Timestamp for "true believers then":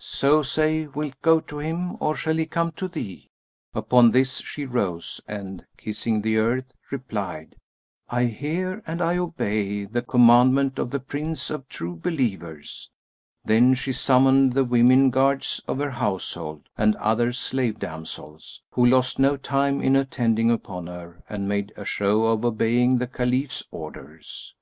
11.68-13.74